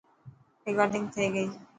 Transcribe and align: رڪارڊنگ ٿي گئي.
رڪارڊنگ 0.65 1.05
ٿي 1.13 1.25
گئي. 1.35 1.47